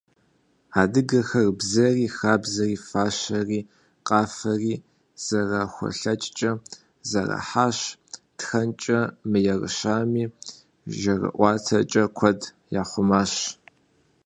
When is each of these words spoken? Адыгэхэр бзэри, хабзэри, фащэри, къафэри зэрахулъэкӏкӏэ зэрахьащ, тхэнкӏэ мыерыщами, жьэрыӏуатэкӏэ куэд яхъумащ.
Адыгэхэр 0.81 1.47
бзэри, 1.57 2.07
хабзэри, 2.17 2.77
фащэри, 2.87 3.59
къафэри 4.07 4.73
зэрахулъэкӏкӏэ 5.25 6.51
зэрахьащ, 7.09 7.79
тхэнкӏэ 8.37 8.99
мыерыщами, 9.29 10.23
жьэрыӏуатэкӏэ 10.97 12.03
куэд 12.17 12.41
яхъумащ. 12.81 13.33